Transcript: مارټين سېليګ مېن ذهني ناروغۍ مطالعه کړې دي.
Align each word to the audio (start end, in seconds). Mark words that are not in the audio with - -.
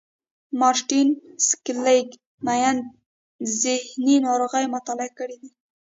مارټين 0.59 1.07
سېليګ 1.47 2.07
مېن 2.45 2.77
ذهني 3.61 4.15
ناروغۍ 4.25 4.65
مطالعه 4.75 5.11
کړې 5.17 5.37
دي. 5.41 5.49